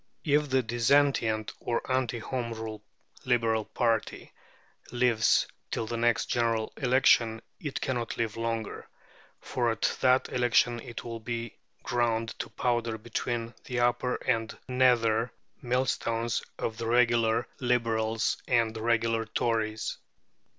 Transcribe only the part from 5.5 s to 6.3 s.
till the next